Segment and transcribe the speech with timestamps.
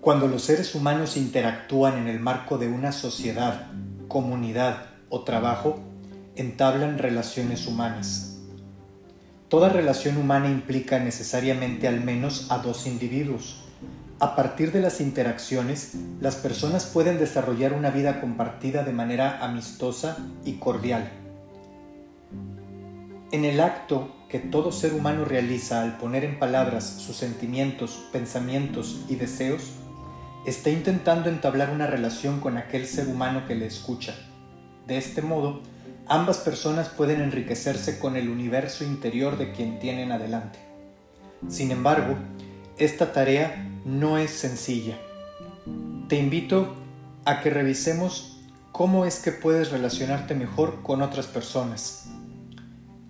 [0.00, 3.66] Cuando los seres humanos interactúan en el marco de una sociedad,
[4.06, 5.80] comunidad o trabajo,
[6.36, 8.38] entablan relaciones humanas.
[9.48, 13.64] Toda relación humana implica necesariamente al menos a dos individuos.
[14.20, 20.16] A partir de las interacciones, las personas pueden desarrollar una vida compartida de manera amistosa
[20.44, 21.10] y cordial.
[23.32, 29.04] En el acto que todo ser humano realiza al poner en palabras sus sentimientos, pensamientos
[29.08, 29.72] y deseos,
[30.46, 34.14] está intentando entablar una relación con aquel ser humano que le escucha.
[34.86, 35.62] De este modo,
[36.06, 40.58] ambas personas pueden enriquecerse con el universo interior de quien tienen adelante.
[41.48, 42.16] Sin embargo,
[42.78, 44.96] esta tarea no es sencilla.
[46.08, 46.74] Te invito
[47.24, 48.40] a que revisemos
[48.72, 52.08] cómo es que puedes relacionarte mejor con otras personas.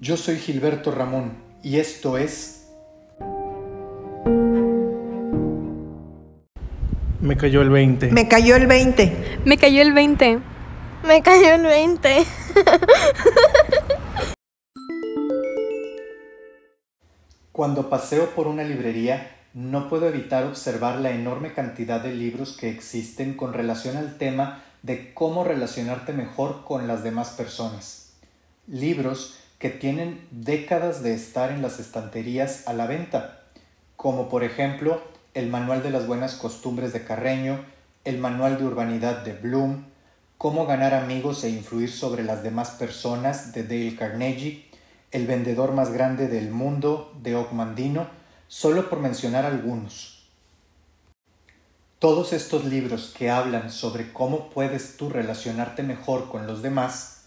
[0.00, 2.57] Yo soy Gilberto Ramón y esto es
[7.28, 8.10] Me cayó el 20.
[8.10, 9.42] Me cayó el 20.
[9.44, 10.38] Me cayó el 20.
[11.04, 12.24] Me cayó el 20.
[17.52, 22.70] Cuando paseo por una librería, no puedo evitar observar la enorme cantidad de libros que
[22.70, 28.14] existen con relación al tema de cómo relacionarte mejor con las demás personas.
[28.66, 33.42] Libros que tienen décadas de estar en las estanterías a la venta,
[33.96, 37.64] como por ejemplo el Manual de las Buenas Costumbres de Carreño,
[38.04, 39.84] el Manual de Urbanidad de Bloom,
[40.36, 44.68] Cómo ganar amigos e influir sobre las demás personas de Dale Carnegie,
[45.12, 48.08] El vendedor más grande del mundo de Ogmandino,
[48.48, 50.28] solo por mencionar algunos.
[52.00, 57.26] Todos estos libros que hablan sobre cómo puedes tú relacionarte mejor con los demás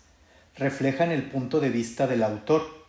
[0.58, 2.81] reflejan el punto de vista del autor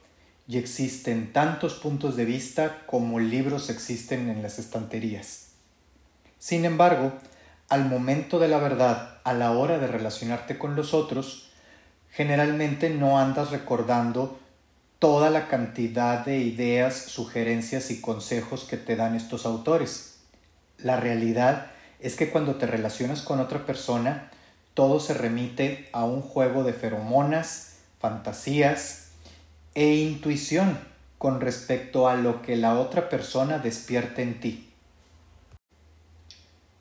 [0.49, 5.51] y existen tantos puntos de vista como libros existen en las estanterías.
[6.39, 7.13] Sin embargo,
[7.69, 11.51] al momento de la verdad, a la hora de relacionarte con los otros,
[12.11, 14.39] generalmente no andas recordando
[14.99, 20.19] toda la cantidad de ideas, sugerencias y consejos que te dan estos autores.
[20.79, 24.31] La realidad es que cuando te relacionas con otra persona,
[24.75, 29.02] todo se remite a un juego de feromonas, fantasías,
[29.75, 30.79] e intuición
[31.19, 34.69] con respecto a lo que la otra persona despierta en ti.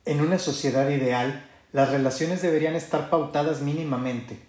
[0.04, 4.40] En una sociedad ideal, las relaciones deberían estar pautadas mínimamente.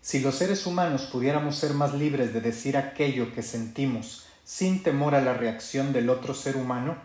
[0.00, 5.14] Si los seres humanos pudiéramos ser más libres de decir aquello que sentimos sin temor
[5.14, 6.96] a la reacción del otro ser humano,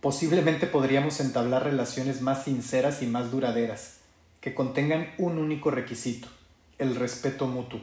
[0.00, 3.98] posiblemente podríamos entablar relaciones más sinceras y más duraderas,
[4.40, 6.28] que contengan un único requisito,
[6.78, 7.80] el respeto mutuo.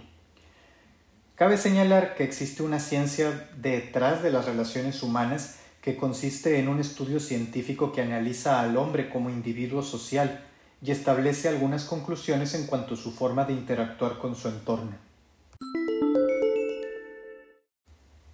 [1.35, 6.79] Cabe señalar que existe una ciencia detrás de las relaciones humanas que consiste en un
[6.79, 10.45] estudio científico que analiza al hombre como individuo social
[10.81, 14.93] y establece algunas conclusiones en cuanto a su forma de interactuar con su entorno.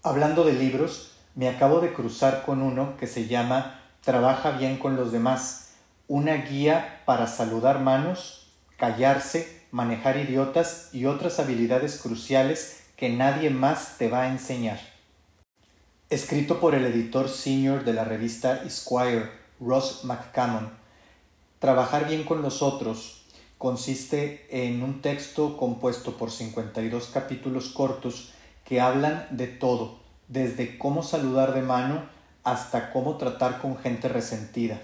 [0.03, 4.95] Hablando de libros, me acabo de cruzar con uno que se llama Trabaja bien con
[4.95, 5.73] los demás,
[6.07, 13.97] una guía para saludar manos, callarse, manejar idiotas y otras habilidades cruciales que nadie más
[13.97, 14.79] te va a enseñar.
[16.11, 19.27] Escrito por el editor senior de la revista Esquire,
[19.59, 20.69] Ross McCammon,
[21.57, 23.23] Trabajar bien con los otros
[23.57, 28.33] consiste en un texto compuesto por 52 capítulos cortos
[28.65, 29.97] que hablan de todo,
[30.27, 32.03] desde cómo saludar de mano
[32.43, 34.79] hasta cómo tratar con gente resentida.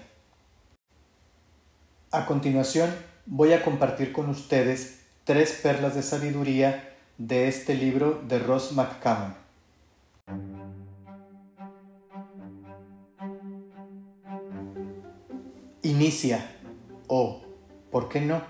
[2.10, 2.92] A continuación,
[3.26, 9.34] voy a compartir con ustedes tres perlas de sabiduría de este libro de Ross McCammon.
[15.82, 16.46] Inicia
[17.08, 17.42] o,
[17.90, 18.40] ¿por qué no?,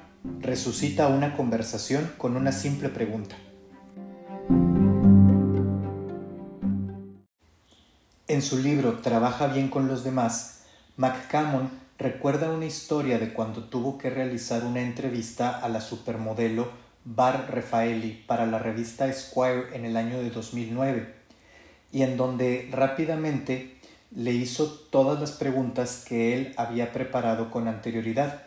[0.41, 3.37] resucita una conversación con una simple pregunta.
[8.27, 10.65] En su libro Trabaja bien con los demás,
[10.99, 17.51] McCammon recuerda una historia de cuando tuvo que realizar una entrevista a la supermodelo Bar
[17.51, 21.15] Refaeli para la revista Esquire en el año de 2009
[21.93, 23.79] y en donde rápidamente
[24.11, 28.43] le hizo todas las preguntas que él había preparado con anterioridad,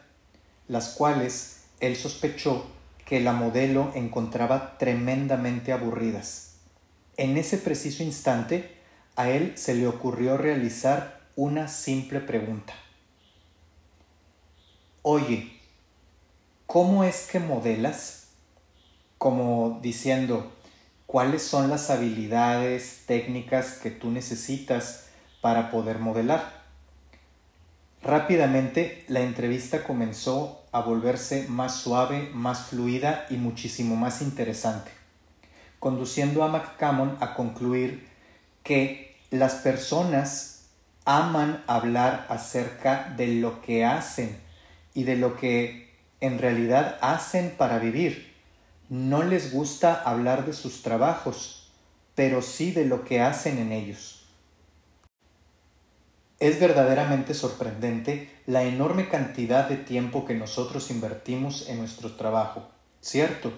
[0.67, 2.65] las cuales él sospechó
[3.05, 6.55] que la modelo encontraba tremendamente aburridas.
[7.17, 8.77] En ese preciso instante,
[9.15, 12.73] a él se le ocurrió realizar una simple pregunta.
[15.01, 15.51] Oye,
[16.65, 18.20] ¿cómo es que modelas?
[19.21, 20.51] Como diciendo
[21.05, 25.09] cuáles son las habilidades técnicas que tú necesitas
[25.41, 26.63] para poder modelar.
[28.01, 34.89] Rápidamente la entrevista comenzó a volverse más suave, más fluida y muchísimo más interesante,
[35.77, 38.09] conduciendo a McCammon a concluir
[38.63, 40.69] que las personas
[41.05, 44.35] aman hablar acerca de lo que hacen
[44.95, 48.30] y de lo que en realidad hacen para vivir.
[48.91, 51.71] No les gusta hablar de sus trabajos,
[52.13, 54.25] pero sí de lo que hacen en ellos.
[56.41, 62.67] Es verdaderamente sorprendente la enorme cantidad de tiempo que nosotros invertimos en nuestro trabajo,
[62.99, 63.53] ¿cierto?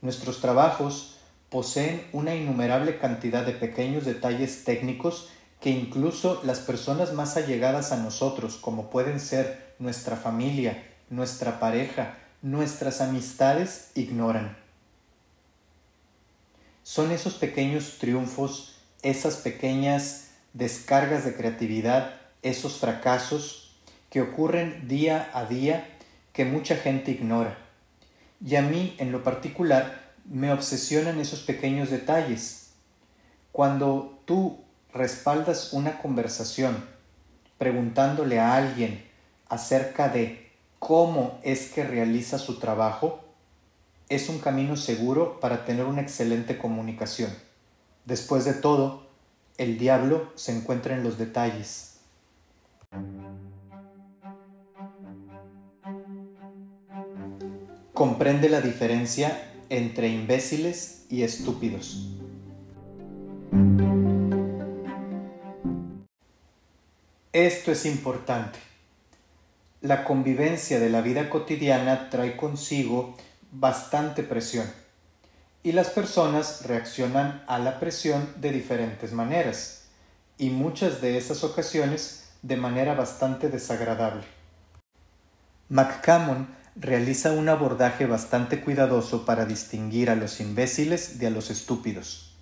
[0.00, 1.16] Nuestros trabajos
[1.48, 5.28] poseen una innumerable cantidad de pequeños detalles técnicos
[5.60, 12.16] que incluso las personas más allegadas a nosotros, como pueden ser nuestra familia, nuestra pareja,
[12.42, 14.56] nuestras amistades, ignoran.
[16.82, 23.76] Son esos pequeños triunfos, esas pequeñas descargas de creatividad, esos fracasos
[24.08, 25.86] que ocurren día a día
[26.32, 27.58] que mucha gente ignora.
[28.44, 32.70] Y a mí, en lo particular, me obsesionan esos pequeños detalles.
[33.52, 36.88] Cuando tú respaldas una conversación
[37.58, 39.04] preguntándole a alguien
[39.48, 40.49] acerca de
[40.80, 43.20] cómo es que realiza su trabajo,
[44.08, 47.30] es un camino seguro para tener una excelente comunicación.
[48.06, 49.06] Después de todo,
[49.56, 51.98] el diablo se encuentra en los detalles.
[57.94, 62.08] Comprende la diferencia entre imbéciles y estúpidos.
[67.32, 68.69] Esto es importante.
[69.82, 73.16] La convivencia de la vida cotidiana trae consigo
[73.50, 74.70] bastante presión
[75.62, 79.84] y las personas reaccionan a la presión de diferentes maneras
[80.36, 84.24] y muchas de esas ocasiones de manera bastante desagradable.
[85.70, 92.36] McCammon realiza un abordaje bastante cuidadoso para distinguir a los imbéciles de a los estúpidos.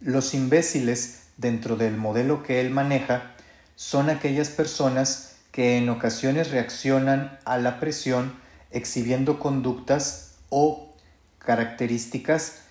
[0.00, 3.36] Los imbéciles, dentro del modelo que él maneja,
[3.76, 8.34] son aquellas personas que en ocasiones reaccionan a la presión
[8.70, 10.96] exhibiendo conductas o
[11.38, 12.62] características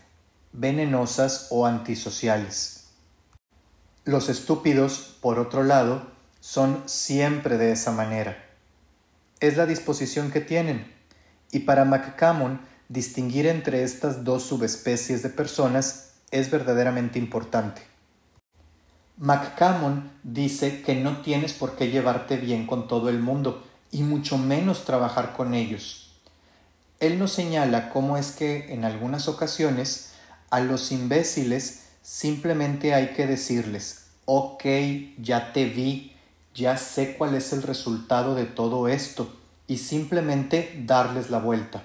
[0.52, 2.90] venenosas o antisociales.
[4.04, 8.44] Los estúpidos, por otro lado, son siempre de esa manera.
[9.40, 10.92] Es la disposición que tienen,
[11.52, 17.91] y para McCammon distinguir entre estas dos subespecies de personas es verdaderamente importante.
[19.22, 24.38] McCammon dice que no tienes por qué llevarte bien con todo el mundo, y mucho
[24.38, 26.02] menos trabajar con ellos
[27.02, 30.14] él nos señala cómo es que en algunas ocasiones
[30.52, 34.64] a los imbéciles simplemente hay que decirles, ok,
[35.18, 36.16] ya te vi,
[36.54, 39.36] ya sé cuál es el resultado de todo esto,
[39.68, 41.84] y simplemente darles la vuelta.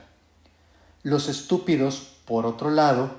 [1.03, 3.17] Los estúpidos, por otro lado,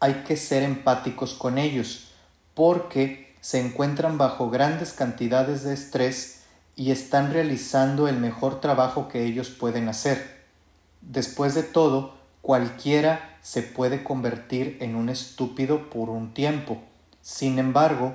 [0.00, 2.08] hay que ser empáticos con ellos,
[2.52, 6.42] porque se encuentran bajo grandes cantidades de estrés
[6.76, 10.44] y están realizando el mejor trabajo que ellos pueden hacer.
[11.00, 16.80] Después de todo, cualquiera se puede convertir en un estúpido por un tiempo.
[17.20, 18.14] Sin embargo,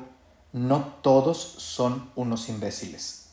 [0.53, 3.31] no todos son unos imbéciles.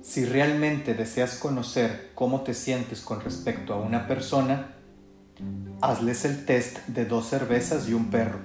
[0.00, 4.77] Si realmente deseas conocer cómo te sientes con respecto a una persona,
[5.80, 8.40] hazles el test de dos cervezas y un perro.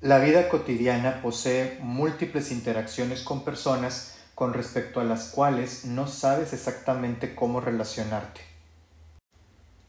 [0.00, 6.54] La vida cotidiana posee múltiples interacciones con personas con respecto a las cuales no sabes
[6.54, 8.40] exactamente cómo relacionarte.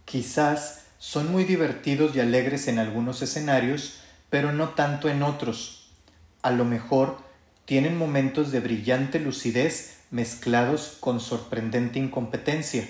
[0.03, 5.93] Quizás son muy divertidos y alegres en algunos escenarios, pero no tanto en otros.
[6.41, 7.17] A lo mejor
[7.63, 12.87] tienen momentos de brillante lucidez mezclados con sorprendente incompetencia.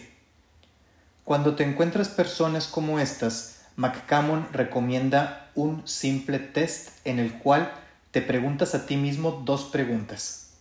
[1.23, 7.71] Cuando te encuentras personas como estas, McCammon recomienda un simple test en el cual
[8.11, 10.53] te preguntas a ti mismo dos preguntas.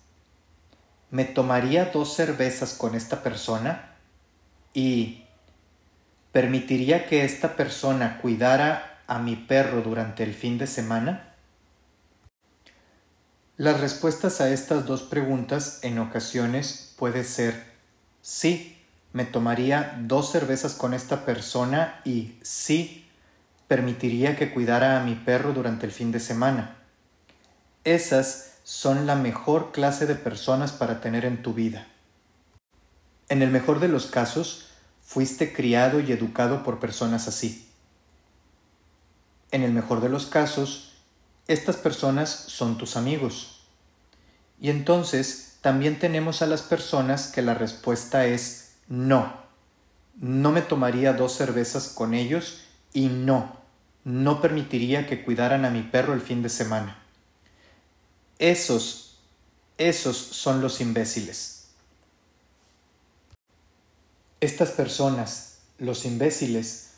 [1.11, 3.97] ¿Me tomaría dos cervezas con esta persona?
[4.73, 5.25] ¿Y
[6.31, 11.30] permitiría que esta persona cuidara a mi perro durante el fin de semana?
[13.61, 17.63] Las respuestas a estas dos preguntas en ocasiones puede ser
[18.23, 18.79] sí,
[19.13, 23.07] me tomaría dos cervezas con esta persona y sí,
[23.69, 26.79] permitiría que cuidara a mi perro durante el fin de semana.
[27.85, 31.87] Esas son la mejor clase de personas para tener en tu vida.
[33.29, 34.71] En el mejor de los casos,
[35.03, 37.69] fuiste criado y educado por personas así.
[39.51, 40.90] En el mejor de los casos,
[41.51, 43.59] estas personas son tus amigos.
[44.61, 49.35] Y entonces también tenemos a las personas que la respuesta es no.
[50.15, 52.61] No me tomaría dos cervezas con ellos
[52.93, 53.57] y no,
[54.05, 57.03] no permitiría que cuidaran a mi perro el fin de semana.
[58.39, 59.19] Esos,
[59.77, 61.71] esos son los imbéciles.
[64.41, 66.90] Estas personas, los imbéciles,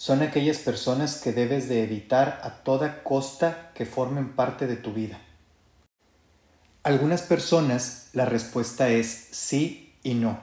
[0.00, 4.94] son aquellas personas que debes de evitar a toda costa que formen parte de tu
[4.94, 5.20] vida.
[6.82, 10.40] Algunas personas la respuesta es sí y no.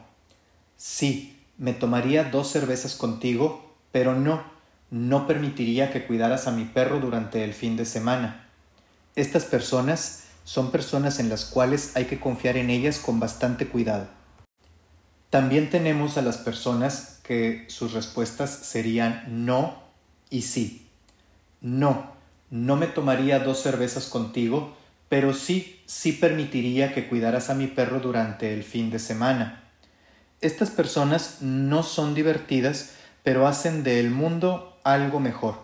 [0.76, 4.44] Sí, me tomaría dos cervezas contigo, pero no,
[4.92, 8.48] no permitiría que cuidaras a mi perro durante el fin de semana.
[9.16, 14.08] Estas personas son personas en las cuales hay que confiar en ellas con bastante cuidado.
[15.32, 19.84] También tenemos a las personas que sus respuestas serían no
[20.30, 20.88] y sí.
[21.60, 22.12] No,
[22.50, 24.76] no me tomaría dos cervezas contigo,
[25.10, 29.64] pero sí, sí permitiría que cuidaras a mi perro durante el fin de semana.
[30.40, 32.94] Estas personas no son divertidas,
[33.24, 35.60] pero hacen del mundo algo mejor,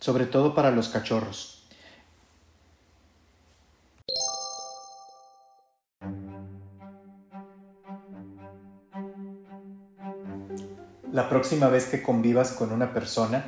[0.00, 1.53] sobre todo para los cachorros.
[11.14, 13.44] La próxima vez que convivas con una persona,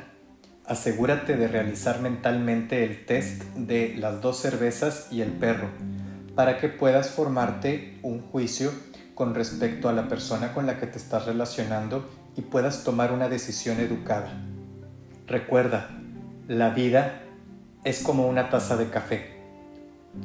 [0.67, 5.67] asegúrate de realizar mentalmente el test de las dos cervezas y el perro,
[6.33, 8.71] para que puedas formarte un juicio
[9.15, 13.27] con respecto a la persona con la que te estás relacionando y puedas tomar una
[13.27, 14.31] decisión educada.
[15.25, 15.89] Recuerda,
[16.47, 17.23] la vida
[17.83, 19.41] es como una taza de café.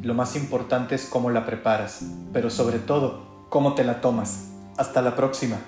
[0.01, 4.51] Lo más importante es cómo la preparas, pero sobre todo, cómo te la tomas.
[4.77, 5.59] Hasta la próxima.